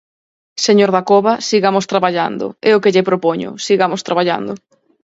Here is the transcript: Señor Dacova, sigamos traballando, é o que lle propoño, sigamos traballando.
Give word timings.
Señor 0.65 0.89
Dacova, 0.95 1.33
sigamos 1.49 1.85
traballando, 1.91 2.45
é 2.69 2.71
o 2.73 2.81
que 2.83 2.93
lle 2.93 3.07
propoño, 3.09 3.49
sigamos 3.67 4.01
traballando. 4.07 4.53